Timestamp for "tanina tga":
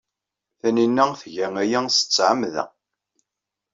0.59-1.47